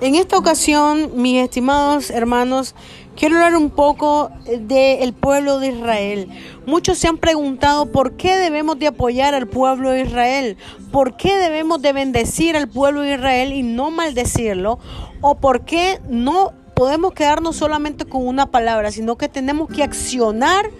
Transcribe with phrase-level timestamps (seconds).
[0.00, 2.74] En esta ocasión, mis estimados hermanos,
[3.16, 6.28] quiero hablar un poco del pueblo de Israel.
[6.64, 10.56] Muchos se han preguntado por qué debemos de apoyar al pueblo de Israel,
[10.90, 14.78] por qué debemos de bendecir al pueblo de Israel y no maldecirlo,
[15.20, 20.70] o por qué no podemos quedarnos solamente con una palabra, sino que tenemos que accionar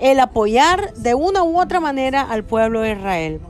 [0.00, 3.40] el apoyar de una u otra manera al pueblo de Israel.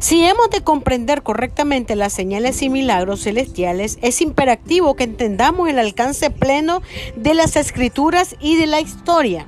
[0.00, 5.78] Si hemos de comprender correctamente las señales y milagros celestiales, es imperativo que entendamos el
[5.78, 6.82] alcance pleno
[7.16, 9.46] de las escrituras y de la historia.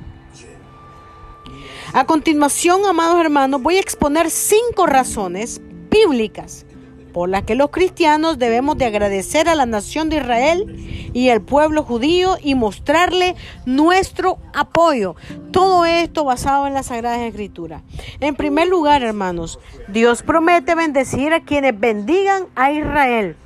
[1.92, 6.66] A continuación, amados hermanos, voy a exponer cinco razones bíblicas
[7.12, 11.40] por las que los cristianos debemos de agradecer a la nación de Israel y al
[11.40, 13.34] pueblo judío y mostrarle
[13.66, 15.16] nuestro apoyo.
[15.50, 17.82] Todo esto basado en las Sagradas Escrituras.
[18.20, 19.58] En primer lugar, hermanos,
[19.88, 23.36] Dios promete bendecir a quienes bendigan a Israel.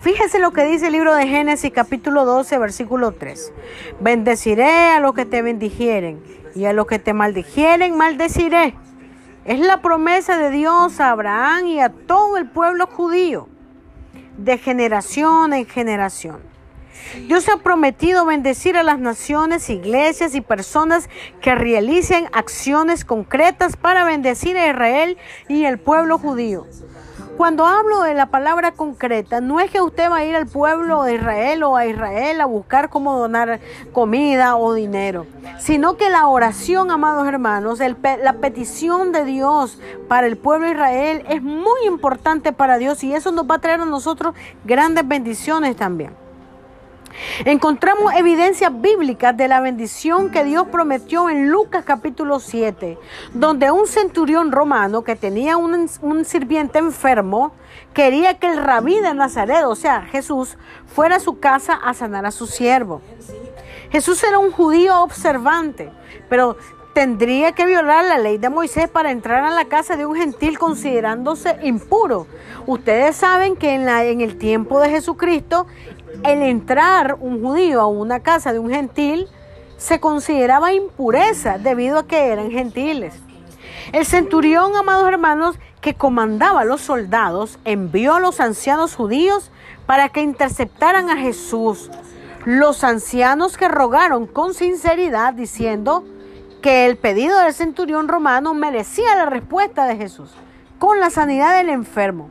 [0.00, 3.52] Fíjese lo que dice el libro de Génesis capítulo 12 versículo 3.
[4.00, 6.22] Bendeciré a los que te bendijeren
[6.54, 8.74] y a los que te maldijeren maldeciré.
[9.46, 13.48] Es la promesa de Dios a Abraham y a todo el pueblo judío,
[14.36, 16.40] de generación en generación.
[17.28, 21.08] Dios ha prometido bendecir a las naciones, iglesias y personas
[21.40, 25.16] que realicen acciones concretas para bendecir a Israel
[25.48, 26.66] y el pueblo judío.
[27.36, 31.02] Cuando hablo de la palabra concreta, no es que usted va a ir al pueblo
[31.02, 33.60] de Israel o a Israel a buscar cómo donar
[33.92, 35.26] comida o dinero,
[35.58, 41.26] sino que la oración, amados hermanos, la petición de Dios para el pueblo de Israel
[41.28, 45.76] es muy importante para Dios y eso nos va a traer a nosotros grandes bendiciones
[45.76, 46.25] también.
[47.44, 52.98] Encontramos evidencias bíblicas de la bendición que Dios prometió en Lucas capítulo 7,
[53.34, 55.88] donde un centurión romano que tenía un,
[56.24, 57.52] sirviente enfermo
[57.92, 62.26] quería que el rabí de Nazaret, o sea, Jesús, fuera a su casa a sanar
[62.26, 63.00] a su siervo.
[63.90, 65.90] Jesús era un judío observante,
[66.28, 66.56] pero
[66.96, 70.58] tendría que violar la ley de Moisés para entrar a la casa de un gentil
[70.58, 72.26] considerándose impuro.
[72.66, 75.66] Ustedes saben que en, la, en el tiempo de Jesucristo
[76.24, 79.28] el entrar un judío a una casa de un gentil
[79.76, 83.14] se consideraba impureza debido a que eran gentiles.
[83.92, 89.50] El centurión, amados hermanos, que comandaba a los soldados, envió a los ancianos judíos
[89.86, 91.90] para que interceptaran a Jesús.
[92.44, 96.04] Los ancianos que rogaron con sinceridad diciendo
[96.62, 100.30] que el pedido del centurión romano merecía la respuesta de Jesús
[100.78, 102.30] con la sanidad del enfermo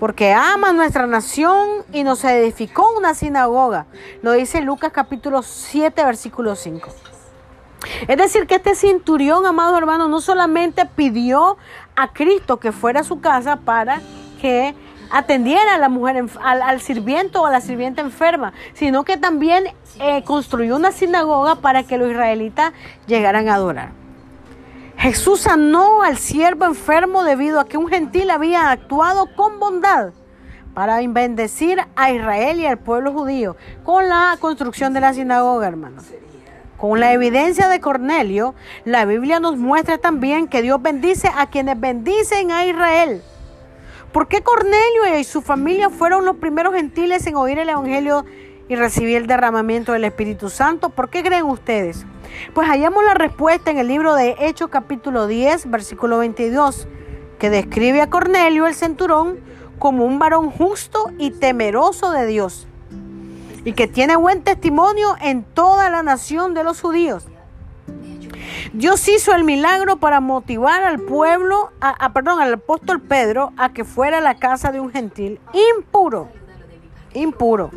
[0.00, 3.84] porque ama nuestra nación y nos edificó una sinagoga.
[4.22, 6.88] Lo dice Lucas capítulo 7, versículo 5.
[8.08, 11.58] Es decir, que este cinturión, amado hermano, no solamente pidió
[11.96, 14.00] a Cristo que fuera a su casa para
[14.40, 14.74] que
[15.10, 19.64] atendiera a la mujer, al, sirviente o a la sirvienta enferma, sino que también
[19.98, 22.72] eh, construyó una sinagoga para que los israelitas
[23.06, 23.99] llegaran a adorar.
[25.00, 30.12] Jesús sanó al siervo enfermo debido a que un gentil había actuado con bondad
[30.74, 36.04] para bendecir a Israel y al pueblo judío con la construcción de la sinagoga, hermanos.
[36.76, 41.80] Con la evidencia de Cornelio, la Biblia nos muestra también que Dios bendice a quienes
[41.80, 43.22] bendicen a Israel.
[44.12, 48.26] ¿Por qué Cornelio y su familia fueron los primeros gentiles en oír el Evangelio
[48.70, 50.90] y recibir el derramamiento del Espíritu Santo?
[50.90, 52.06] ¿Por qué creen ustedes?
[52.54, 56.86] Pues hallamos la respuesta en el libro de Hechos capítulo 10, versículo 22,
[57.40, 59.40] que describe a Cornelio el centurón
[59.80, 62.68] como un varón justo y temeroso de Dios,
[63.64, 67.26] y que tiene buen testimonio en toda la nación de los judíos.
[68.72, 73.84] Dios hizo el milagro para motivar al pueblo, a, perdón, al apóstol Pedro a que
[73.84, 75.40] fuera a la casa de un gentil
[75.76, 76.28] impuro
[77.14, 77.70] impuro.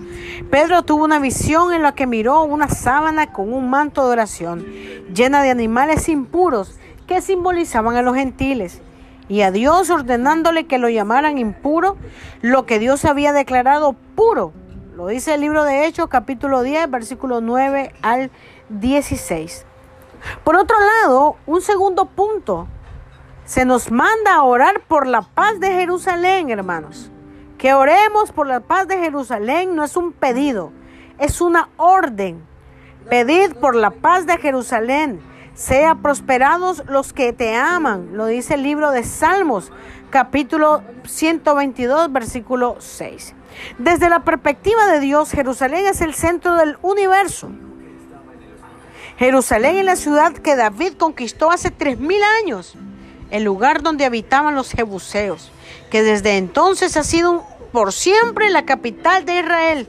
[0.49, 4.65] Pedro tuvo una visión en la que miró una sábana con un manto de oración
[5.13, 6.77] llena de animales impuros
[7.07, 8.81] que simbolizaban a los gentiles.
[9.29, 11.97] Y a Dios ordenándole que lo llamaran impuro,
[12.41, 14.51] lo que Dios había declarado puro.
[14.95, 18.31] Lo dice el libro de Hechos capítulo 10, versículo 9 al
[18.69, 19.65] 16.
[20.43, 22.67] Por otro lado, un segundo punto.
[23.45, 27.09] Se nos manda a orar por la paz de Jerusalén, hermanos.
[27.63, 30.73] Que oremos por la paz de Jerusalén no es un pedido,
[31.17, 32.43] es una orden.
[33.09, 35.21] Pedid por la paz de Jerusalén.
[35.55, 38.17] Sea prosperados los que te aman.
[38.17, 39.71] Lo dice el libro de Salmos,
[40.09, 43.33] capítulo 122, versículo 6.
[43.77, 47.49] Desde la perspectiva de Dios, Jerusalén es el centro del universo.
[49.17, 52.75] Jerusalén es la ciudad que David conquistó hace tres mil años,
[53.31, 55.49] el lugar donde habitaban los jebuseos,
[55.89, 59.87] que desde entonces ha sido por siempre la capital de Israel.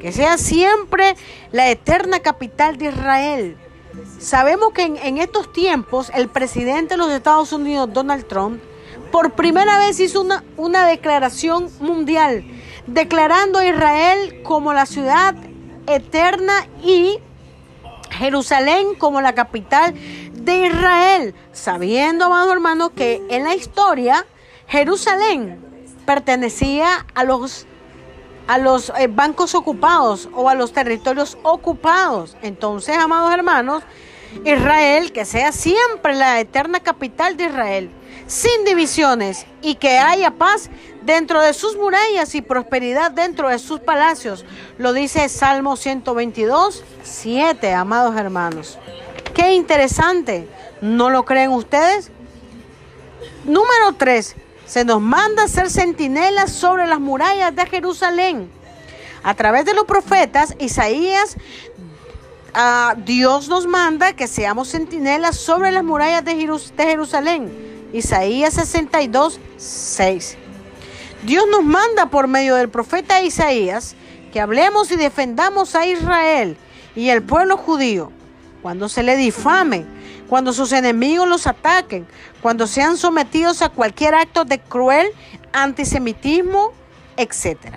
[0.00, 1.16] Que sea siempre
[1.52, 3.56] la eterna capital de Israel.
[4.18, 8.60] Sabemos que en, estos tiempos el presidente de los Estados Unidos, Donald Trump,
[9.12, 12.44] por primera vez hizo una, una declaración mundial,
[12.88, 15.34] declarando a Israel como la ciudad
[15.86, 17.18] eterna y
[18.10, 19.94] Jerusalén como la capital
[20.32, 24.26] de Israel, sabiendo, amado hermano, que en la historia
[24.66, 25.65] Jerusalén
[26.06, 27.66] pertenecía a los
[28.46, 32.36] a los eh, bancos ocupados o a los territorios ocupados.
[32.42, 33.82] Entonces, amados hermanos,
[34.44, 37.90] Israel, que sea siempre la eterna capital de Israel,
[38.26, 40.70] sin divisiones y que haya paz
[41.02, 44.44] dentro de sus murallas y prosperidad dentro de sus palacios.
[44.78, 48.78] Lo dice Salmo 122, 7, amados hermanos.
[49.34, 50.48] Qué interesante.
[50.80, 52.10] ¿No lo creen ustedes?
[53.44, 54.36] Número 3.
[54.66, 58.50] Se nos manda ser centinelas sobre las murallas de Jerusalén.
[59.22, 61.36] A través de los profetas, Isaías,
[62.54, 67.52] uh, Dios nos manda que seamos centinelas sobre las murallas de, de Jerusalén.
[67.92, 70.36] Isaías 62, 6.
[71.22, 73.96] Dios nos manda por medio del profeta Isaías
[74.32, 76.56] que hablemos y defendamos a Israel
[76.94, 78.12] y el pueblo judío
[78.62, 79.86] cuando se le difame,
[80.28, 82.06] cuando sus enemigos los ataquen,
[82.42, 85.08] cuando sean sometidos a cualquier acto de cruel
[85.52, 86.72] antisemitismo,
[87.16, 87.76] etc.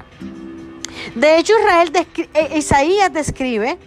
[1.16, 1.92] De hecho, Israel
[2.34, 3.78] eh, Isaías describe,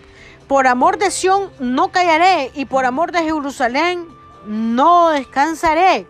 [0.49, 4.07] por amor de Sión no callaré y por amor de Jerusalén
[4.47, 6.07] no descansaré.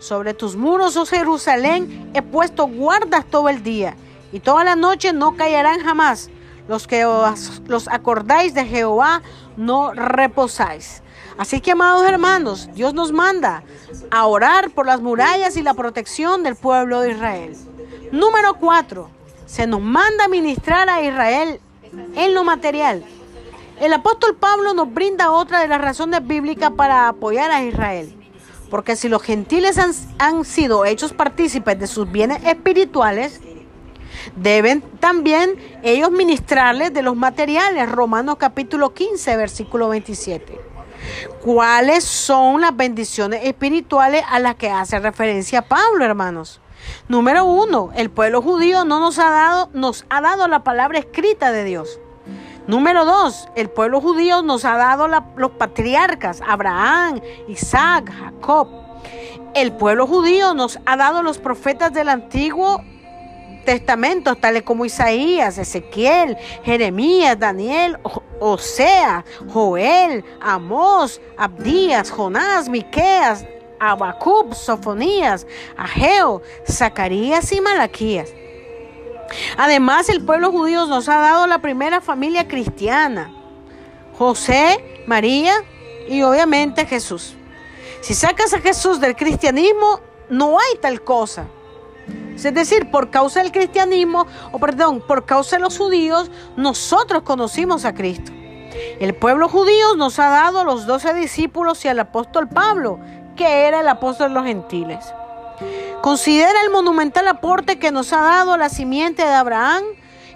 [0.00, 3.96] Sobre tus muros, oh Jerusalén, he puesto guardas todo el día
[4.32, 6.28] y toda la noche no callarán jamás.
[6.66, 9.22] Los que os, los acordáis de Jehová
[9.56, 11.03] no reposáis.
[11.36, 13.62] Así que, amados hermanos, Dios nos manda
[14.10, 17.56] a orar por las murallas y la protección del pueblo de Israel.
[18.12, 19.10] Número cuatro,
[19.46, 21.60] se nos manda a ministrar a Israel
[22.14, 23.04] en lo material.
[23.80, 28.14] El apóstol Pablo nos brinda otra de las razones bíblicas para apoyar a Israel.
[28.70, 33.40] Porque si los gentiles han, han sido hechos partícipes de sus bienes espirituales,
[34.36, 37.90] Deben también ellos ministrarles de los materiales.
[37.90, 40.73] Romanos capítulo 15, versículo 27.
[41.42, 46.60] ¿Cuáles son las bendiciones espirituales a las que hace referencia Pablo, hermanos?
[47.08, 51.52] Número uno, el pueblo judío no nos ha dado, nos ha dado la palabra escrita
[51.52, 52.00] de Dios.
[52.66, 58.68] Número dos, el pueblo judío nos ha dado los patriarcas, Abraham, Isaac, Jacob.
[59.54, 62.82] El pueblo judío nos ha dado los profetas del Antiguo
[63.64, 67.98] testamentos, tales como Isaías, Ezequiel, Jeremías, Daniel,
[68.40, 73.44] Osea, Joel, Amós, Abdías, Jonás, Miqueas,
[73.80, 75.46] Abacub, Sofonías,
[75.76, 78.32] Ageo, Zacarías y Malaquías.
[79.56, 83.32] Además, el pueblo judío nos ha dado la primera familia cristiana,
[84.18, 85.54] José, María
[86.08, 87.34] y obviamente Jesús.
[88.00, 91.46] Si sacas a Jesús del cristianismo, no hay tal cosa.
[92.34, 97.84] Es decir, por causa del cristianismo, o perdón, por causa de los judíos, nosotros conocimos
[97.84, 98.32] a Cristo.
[99.00, 102.98] El pueblo judío nos ha dado a los doce discípulos y al apóstol Pablo,
[103.36, 105.14] que era el apóstol de los gentiles.
[106.02, 109.84] Considera el monumental aporte que nos ha dado la simiente de Abraham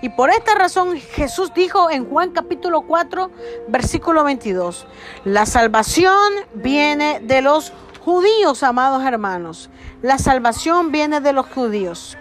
[0.01, 3.31] y por esta razón Jesús dijo en Juan capítulo 4,
[3.67, 4.87] versículo 22,
[5.25, 7.73] la salvación viene de los
[8.05, 9.71] judíos, amados hermanos.
[10.03, 12.17] La salvación viene de los judíos.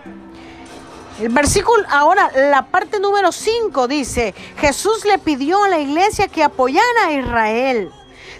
[1.22, 6.44] El versículo, ahora la parte número 5 dice, Jesús le pidió a la iglesia que
[6.44, 7.92] apoyara a Israel.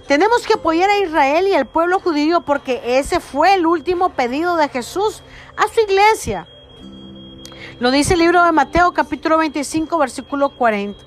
[0.08, 4.56] Tenemos que apoyar a Israel y al pueblo judío porque ese fue el último pedido
[4.56, 5.22] de Jesús
[5.56, 6.48] a su iglesia.
[7.80, 11.07] Lo dice el libro de Mateo capítulo 25 versículo 40.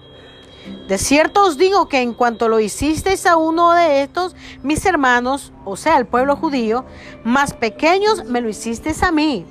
[0.88, 5.52] De cierto os digo que en cuanto lo hicisteis a uno de estos, mis hermanos,
[5.64, 6.84] o sea, el pueblo judío,
[7.24, 9.46] más pequeños, me lo hicisteis a mí.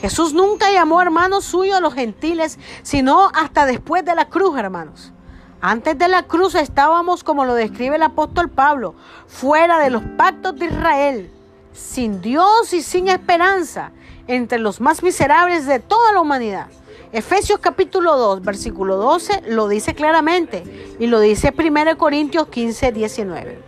[0.00, 5.12] Jesús nunca llamó hermano suyo a los gentiles, sino hasta después de la cruz, hermanos.
[5.60, 8.94] Antes de la cruz estábamos, como lo describe el apóstol Pablo,
[9.26, 11.30] fuera de los pactos de Israel,
[11.72, 13.92] sin Dios y sin esperanza,
[14.26, 16.66] entre los más miserables de toda la humanidad.
[17.16, 23.58] Efesios capítulo 2, versículo 12 lo dice claramente y lo dice 1 Corintios 15, 19.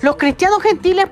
[0.00, 1.10] Los cristianos gentiles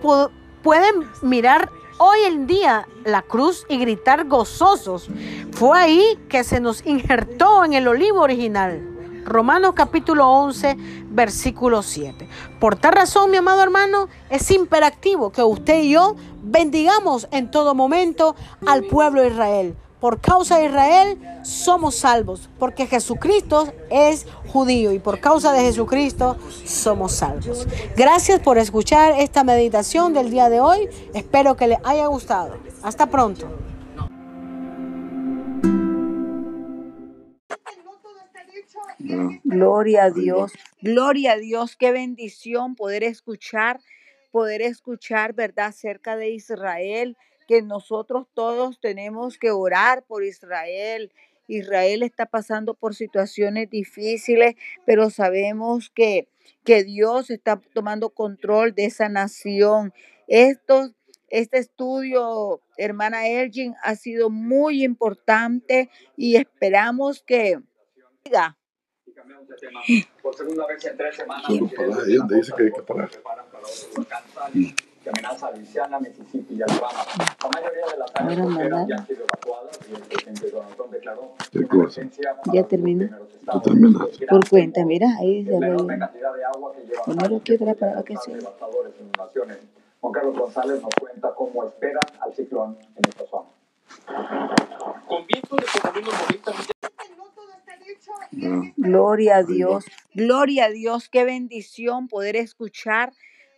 [0.62, 1.68] pueden mirar
[1.98, 5.10] hoy en día la cruz y gritar gozosos.
[5.50, 8.80] Fue ahí que se nos injertó en el olivo original.
[9.26, 10.78] Romanos capítulo 11,
[11.10, 12.26] versículo 7.
[12.58, 17.74] Por tal razón, mi amado hermano, es imperativo que usted y yo bendigamos en todo
[17.74, 18.34] momento
[18.64, 24.98] al pueblo de Israel por causa de Israel somos salvos, porque Jesucristo es judío y
[24.98, 27.68] por causa de Jesucristo somos salvos.
[27.96, 30.88] Gracias por escuchar esta meditación del día de hoy.
[31.14, 32.56] Espero que les haya gustado.
[32.82, 33.48] Hasta pronto.
[39.44, 43.78] Gloria a Dios, gloria a Dios, qué bendición poder escuchar,
[44.32, 51.12] poder escuchar, ¿verdad?, acerca de Israel, que nosotros todos tenemos que orar por Israel.
[51.48, 54.54] Israel está pasando por situaciones difíciles,
[54.86, 56.28] pero sabemos que,
[56.64, 59.92] que Dios está tomando control de esa nación.
[60.28, 60.94] Esto,
[61.28, 67.58] este estudio, hermana Elgin, ha sido muy importante y esperamos que
[70.22, 71.46] por segunda vez en tres semanas.
[71.46, 73.10] Sí, para dice que hay que parar.
[75.02, 77.04] que amenaza a Luisiana, Mississippi y Alabama.
[77.42, 80.92] La mayoría de las áreas costeras ya han sido evacuadas y el presidente Donald Trump
[80.92, 82.02] declaró ¿Qué cosa?
[82.52, 83.08] Ya terminó.
[83.64, 84.26] Terminaste.
[84.26, 85.76] Por cuenta, mira, ahí se ve.
[87.04, 88.38] Primero que otra para que sea.
[90.00, 93.48] Juan Carlos González nos cuenta cómo esperan al ciclón en esta zona.
[95.06, 96.71] Con vientos de por lo menos 90
[98.32, 99.84] Gloria a Dios,
[100.14, 103.12] gloria a Dios, qué bendición poder escuchar,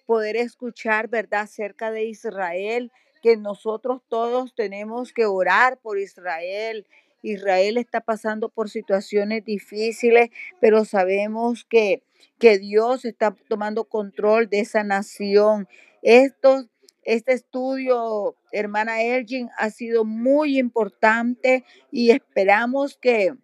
[0.05, 2.91] poder escuchar, ¿verdad?, acerca de Israel,
[3.23, 6.87] que nosotros todos tenemos que orar por Israel.
[7.23, 12.03] Israel está pasando por situaciones difíciles, pero sabemos que,
[12.41, 15.69] que Dios está tomando control de esa nación.
[16.03, 16.69] Esto,
[17.05, 23.35] este estudio, hermana Elgin, ha sido muy importante y esperamos que...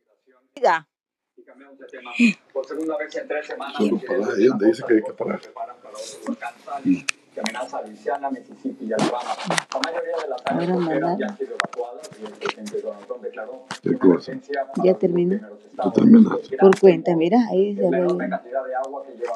[2.52, 3.76] Por segunda vez en tres semanas.
[3.78, 5.40] Sí, para ellos dice que hay que parar.
[7.32, 9.34] Que amenaza a Luisiana, Mississippi y Alabama.
[9.72, 13.22] La mayoría de las áreas costeras ya han sido evacuadas y el presidente Donald Trump
[13.22, 14.32] declaró ¿Qué cosa?
[14.82, 15.38] Ya terminó.
[15.76, 16.56] Ya terminaste.
[16.58, 18.06] Por cuenta, mira, ahí se ve.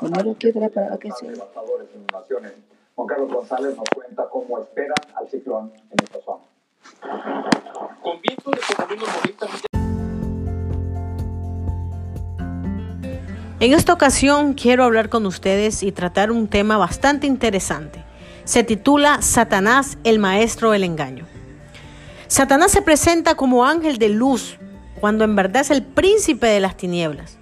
[0.01, 1.31] Primero que otra para que sea.
[2.95, 6.45] Juan Carlos González nos cuenta cómo esperan al ciclón en esta zona.
[8.03, 9.84] Con vientos de por lo menos 90 millas.
[13.65, 18.05] En esta ocasión quiero hablar con ustedes y tratar un tema bastante interesante.
[18.45, 21.25] Se titula Satanás, el maestro del engaño.
[22.27, 24.59] Satanás se presenta como ángel de luz,
[25.01, 27.39] cuando en verdad es el príncipe de las tinieblas.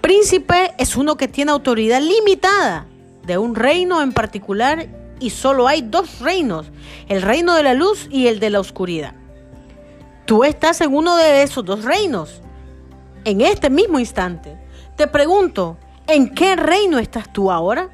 [0.00, 2.86] Príncipe es uno que tiene autoridad limitada
[3.26, 4.88] de un reino en particular
[5.20, 6.70] y solo hay dos reinos,
[7.10, 9.12] el reino de la luz y el de la oscuridad.
[10.24, 12.40] Tú estás en uno de esos dos reinos,
[13.26, 14.64] en este mismo instante.
[14.96, 15.76] Te pregunto,
[16.06, 17.90] ¿en qué reino estás tú ahora?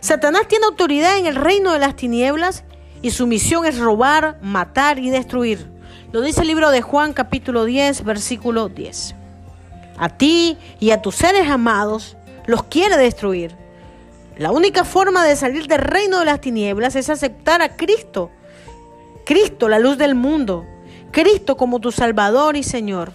[0.00, 2.64] Satanás tiene autoridad en el reino de las tinieblas
[3.00, 5.66] y su misión es robar, matar y destruir.
[6.12, 9.14] Lo dice el libro de Juan capítulo 10, versículo 10.
[9.96, 13.56] A ti y a tus seres amados los quiere destruir.
[14.36, 18.30] La única forma de salir del reino de las tinieblas es aceptar a Cristo.
[19.24, 20.66] Cristo, la luz del mundo.
[21.12, 23.12] Cristo como tu Salvador y Señor.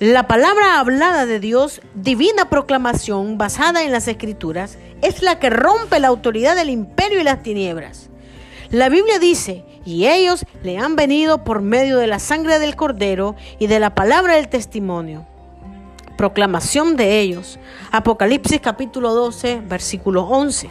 [0.00, 6.00] La palabra hablada de Dios, divina proclamación basada en las escrituras, es la que rompe
[6.00, 8.08] la autoridad del imperio y las tinieblas.
[8.70, 13.36] La Biblia dice, y ellos le han venido por medio de la sangre del cordero
[13.58, 15.26] y de la palabra del testimonio.
[16.16, 17.58] Proclamación de ellos.
[17.92, 20.70] Apocalipsis capítulo 12, versículo 11.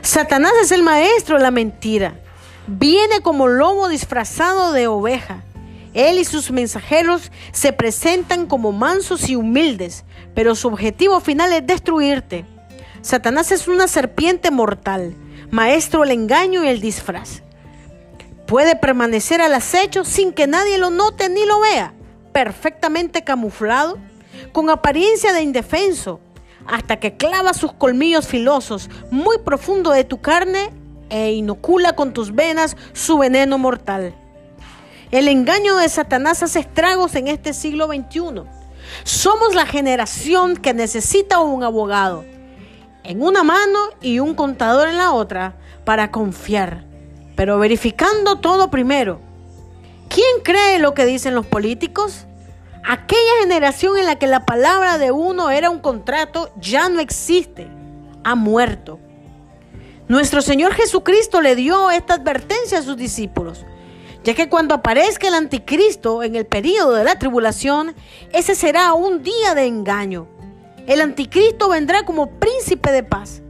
[0.00, 2.14] Satanás es el maestro de la mentira.
[2.66, 5.42] Viene como lobo disfrazado de oveja.
[5.94, 11.66] Él y sus mensajeros se presentan como mansos y humildes, pero su objetivo final es
[11.66, 12.46] destruirte.
[13.02, 15.14] Satanás es una serpiente mortal,
[15.50, 17.42] maestro del engaño y el disfraz.
[18.46, 21.94] Puede permanecer al acecho sin que nadie lo note ni lo vea,
[22.32, 23.98] perfectamente camuflado,
[24.52, 26.20] con apariencia de indefenso,
[26.66, 30.70] hasta que clava sus colmillos filosos muy profundo de tu carne
[31.10, 34.14] e inocula con tus venas su veneno mortal.
[35.12, 38.44] El engaño de Satanás hace estragos en este siglo XXI.
[39.04, 42.24] Somos la generación que necesita un abogado
[43.04, 46.86] en una mano y un contador en la otra para confiar,
[47.36, 49.20] pero verificando todo primero.
[50.08, 52.24] ¿Quién cree lo que dicen los políticos?
[52.82, 57.68] Aquella generación en la que la palabra de uno era un contrato ya no existe,
[58.24, 58.98] ha muerto.
[60.08, 63.66] Nuestro Señor Jesucristo le dio esta advertencia a sus discípulos
[64.24, 67.94] ya que cuando aparezca el anticristo en el período de la tribulación,
[68.32, 70.28] ese será un día de engaño.
[70.86, 73.42] El anticristo vendrá como príncipe de paz,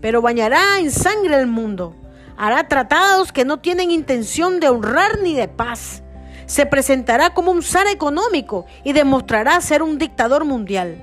[0.00, 1.94] pero bañará en sangre el mundo.
[2.36, 6.02] Hará tratados que no tienen intención de honrar ni de paz.
[6.46, 11.00] se presentará como un zar económico y demostrará ser un dictador mundial.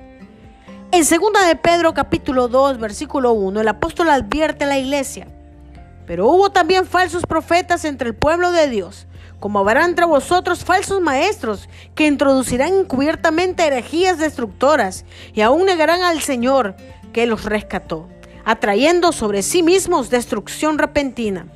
[0.92, 5.28] En 2 de Pedro capítulo 2 versículo 1 el apóstol advierte a la iglesia,
[6.08, 9.06] pero hubo también falsos profetas entre el pueblo de Dios,
[9.40, 16.22] como habrá entre vosotros falsos maestros que introducirán encubiertamente herejías destructoras y aún negarán al
[16.22, 16.76] Señor
[17.12, 18.08] que los rescató,
[18.46, 21.48] atrayendo sobre sí mismos destrucción repentina.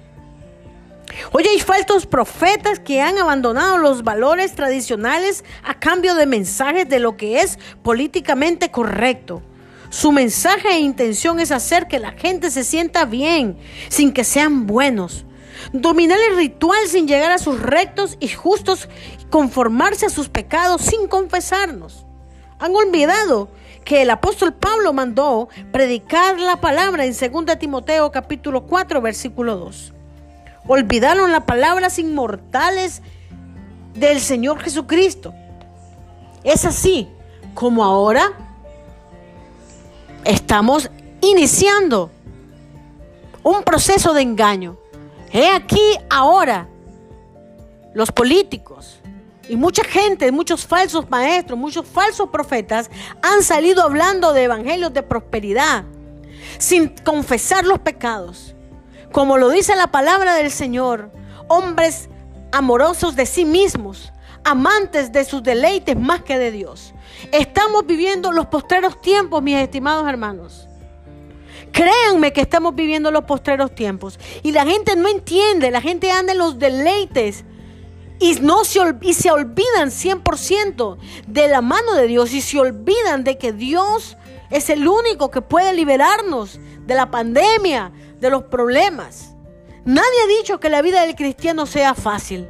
[1.31, 6.99] Hoy hay falsos profetas que han abandonado los valores tradicionales a cambio de mensajes de
[6.99, 9.41] lo que es políticamente correcto.
[9.91, 13.57] Su mensaje e intención es hacer que la gente se sienta bien,
[13.89, 15.25] sin que sean buenos.
[15.73, 18.87] Dominar el ritual sin llegar a sus rectos y justos,
[19.29, 22.05] conformarse a sus pecados sin confesarnos.
[22.59, 23.49] Han olvidado
[23.83, 29.93] que el apóstol Pablo mandó predicar la palabra en 2 Timoteo capítulo 4 versículo 2.
[30.67, 33.01] Olvidaron las palabras inmortales
[33.93, 35.33] del Señor Jesucristo.
[36.45, 37.09] Es así
[37.53, 38.50] como ahora
[40.25, 40.89] estamos
[41.21, 42.11] iniciando
[43.43, 44.77] un proceso de engaño.
[45.31, 46.67] He aquí ahora
[47.93, 48.99] los políticos
[49.47, 52.89] y mucha gente, muchos falsos maestros, muchos falsos profetas
[53.21, 55.83] han salido hablando de evangelios de prosperidad
[56.57, 58.55] sin confesar los pecados
[59.11, 61.11] como lo dice la palabra del Señor,
[61.47, 62.09] hombres
[62.51, 64.11] amorosos de sí mismos,
[64.43, 66.93] amantes de sus deleites más que de Dios.
[67.31, 70.67] Estamos viviendo los postreros tiempos, mis estimados hermanos.
[71.71, 74.19] Créanme que estamos viviendo los postreros tiempos.
[74.43, 77.45] Y la gente no entiende, la gente anda en los deleites
[78.19, 83.23] y, no se, y se olvidan 100% de la mano de Dios y se olvidan
[83.23, 84.17] de que Dios
[84.49, 89.33] es el único que puede liberarnos de la pandemia, de los problemas.
[89.85, 92.47] Nadie ha dicho que la vida del cristiano sea fácil,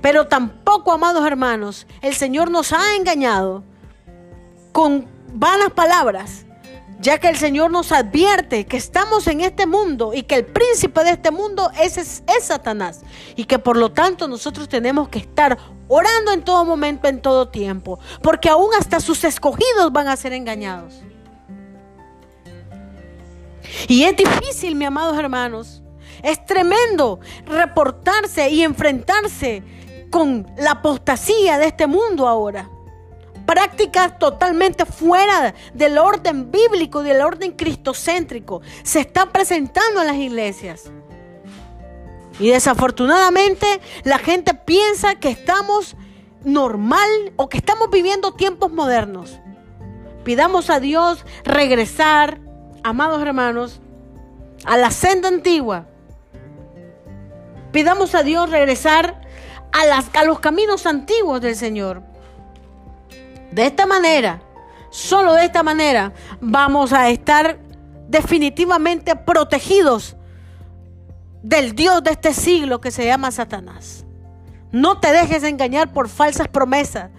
[0.00, 3.62] pero tampoco, amados hermanos, el Señor nos ha engañado
[4.72, 6.46] con vanas palabras,
[7.00, 11.02] ya que el Señor nos advierte que estamos en este mundo y que el príncipe
[11.04, 13.00] de este mundo es, es, Satanás
[13.36, 17.48] y que por lo tanto nosotros tenemos que estar orando en todo momento, en todo
[17.48, 21.02] tiempo, porque aún hasta sus escogidos van a ser engañados.
[23.88, 25.82] Y es difícil, mis amados hermanos.
[26.22, 29.62] Es tremendo reportarse y enfrentarse
[30.10, 32.68] con la apostasía de este mundo ahora.
[33.46, 40.90] Prácticas totalmente fuera del orden bíblico, del orden cristocéntrico, se están presentando en las iglesias.
[42.38, 43.66] Y desafortunadamente
[44.04, 45.96] la gente piensa que estamos
[46.44, 49.40] normal o que estamos viviendo tiempos modernos.
[50.24, 52.40] Pidamos a Dios regresar
[52.82, 53.80] amados hermanos,
[54.64, 55.86] a la senda antigua.
[57.72, 59.20] Pidamos a Dios regresar
[59.72, 62.02] a, los caminos antiguos del Señor.
[63.50, 64.42] De esta manera,
[64.90, 67.58] solo de esta manera, vamos a estar
[68.08, 70.16] definitivamente protegidos
[71.42, 74.04] del Dios de este siglo que se llama Satanás.
[74.72, 77.10] No te dejes engañar por falsas promesas.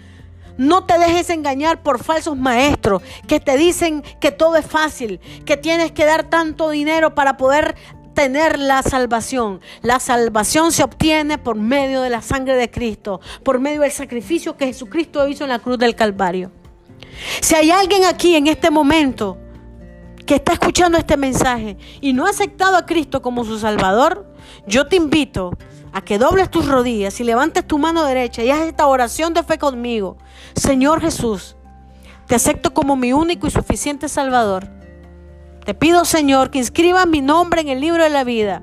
[0.57, 5.57] No te dejes engañar por falsos maestros que te dicen que todo es fácil, que
[5.57, 7.75] tienes que dar tanto dinero para poder
[8.13, 9.61] tener la salvación.
[9.81, 14.57] La salvación se obtiene por medio de la sangre de Cristo, por medio del sacrificio
[14.57, 16.51] que Jesucristo hizo en la cruz del Calvario.
[17.41, 19.37] Si hay alguien aquí en este momento
[20.25, 24.33] que está escuchando este mensaje y no ha aceptado a Cristo como su Salvador,
[24.67, 25.51] yo te invito
[25.93, 29.43] a que dobles tus rodillas y levantes tu mano derecha y hagas esta oración de
[29.43, 30.17] fe conmigo.
[30.55, 31.55] Señor Jesús,
[32.27, 34.80] te acepto como mi único y suficiente Salvador.
[35.65, 38.61] Te pido, Señor, que inscribas mi nombre en el libro de la vida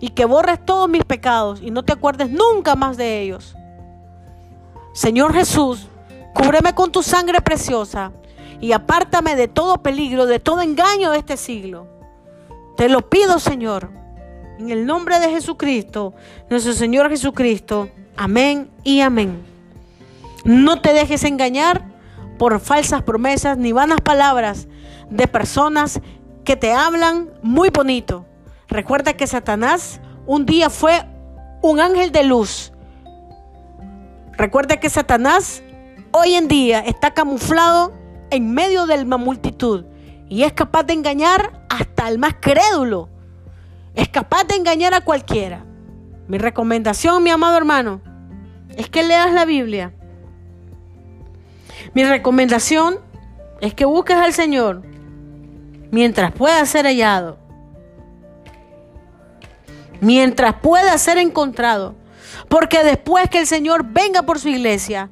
[0.00, 3.56] y que borres todos mis pecados y no te acuerdes nunca más de ellos.
[4.92, 5.88] Señor Jesús,
[6.34, 8.12] cúbreme con tu sangre preciosa
[8.60, 11.88] y apártame de todo peligro, de todo engaño de este siglo.
[12.76, 14.04] Te lo pido, Señor
[14.58, 16.14] en el nombre de Jesucristo,
[16.48, 17.88] nuestro Señor Jesucristo.
[18.16, 19.42] Amén y amén.
[20.44, 21.84] No te dejes engañar
[22.38, 24.68] por falsas promesas ni vanas palabras
[25.10, 26.00] de personas
[26.44, 28.26] que te hablan muy bonito.
[28.68, 31.04] Recuerda que Satanás un día fue
[31.62, 32.72] un ángel de luz.
[34.36, 35.62] Recuerda que Satanás
[36.12, 37.92] hoy en día está camuflado
[38.30, 39.84] en medio de la multitud
[40.28, 43.08] y es capaz de engañar hasta el más crédulo.
[43.94, 45.64] Es capaz de engañar a cualquiera.
[46.26, 48.00] Mi recomendación, mi amado hermano,
[48.76, 49.92] es que leas la Biblia.
[51.94, 52.98] Mi recomendación
[53.60, 54.82] es que busques al Señor
[55.94, 57.38] mientras pueda ser hallado.
[60.00, 61.94] Mientras pueda ser encontrado.
[62.48, 65.08] Porque después que el Señor venga por su iglesia,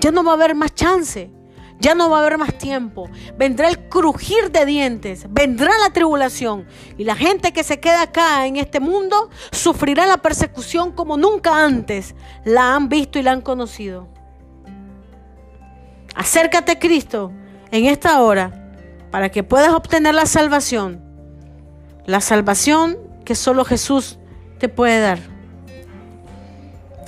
[0.00, 1.30] ya no va a haber más chance.
[1.78, 3.08] Ya no va a haber más tiempo.
[3.36, 5.26] Vendrá el crujir de dientes.
[5.30, 6.66] Vendrá la tribulación.
[6.98, 11.64] Y la gente que se queda acá en este mundo sufrirá la persecución como nunca
[11.64, 14.08] antes la han visto y la han conocido.
[16.16, 17.32] Acércate Cristo
[17.70, 18.63] en esta hora
[19.14, 21.00] para que puedas obtener la salvación.
[22.04, 24.18] La salvación que solo Jesús
[24.58, 25.20] te puede dar.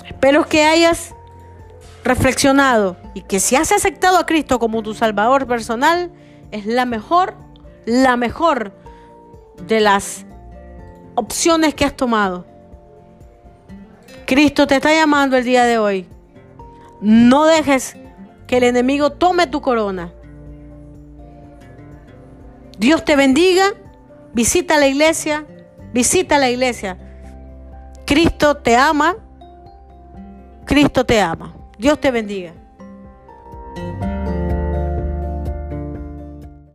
[0.07, 1.17] Espero que hayas
[2.05, 6.13] reflexionado y que si has aceptado a Cristo como tu Salvador personal,
[6.53, 7.35] es la mejor,
[7.87, 8.73] la mejor
[9.67, 10.27] de las
[11.17, 12.47] opciones que has tomado.
[14.27, 16.07] Cristo te está llamando el día de hoy.
[17.01, 17.97] No dejes
[18.47, 20.13] que el enemigo tome tu corona.
[22.79, 23.75] Dios te bendiga.
[24.33, 25.47] Visita la iglesia.
[25.93, 26.99] Visita la iglesia.
[28.05, 29.17] Cristo te ama.
[30.65, 31.55] Cristo te ama.
[31.79, 32.53] Dios te bendiga.